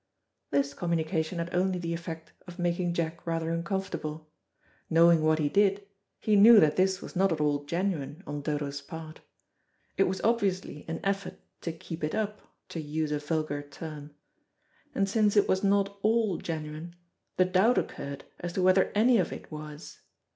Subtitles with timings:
[0.49, 4.31] This communication had only the effect of making Jack rather uncomfortable.
[4.89, 5.85] Knowing what he did,
[6.19, 9.19] he knew that this was not all genuine on Dodo's part.
[9.97, 14.15] It was obviously an effort to keep it up, to use a vulgar term.
[14.95, 16.95] And since it was not all genuine,
[17.37, 19.99] the doubt occurred as to whether any of it was.